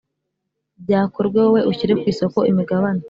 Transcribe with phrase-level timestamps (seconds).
[0.83, 2.99] byakorwe wowe ushyire ku isoko imigabane.